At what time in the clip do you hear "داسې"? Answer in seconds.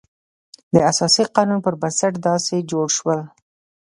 2.27-2.55